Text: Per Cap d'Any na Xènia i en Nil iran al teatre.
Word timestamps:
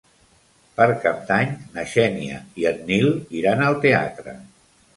Per 0.79 0.87
Cap 1.03 1.19
d'Any 1.27 1.51
na 1.75 1.85
Xènia 1.93 2.39
i 2.63 2.67
en 2.73 2.81
Nil 2.89 3.07
iran 3.43 3.65
al 3.69 3.81
teatre. 3.87 4.39